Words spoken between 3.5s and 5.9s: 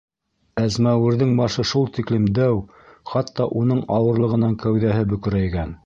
уның ауырлығынан кәүҙәһе бөкөрәйгән.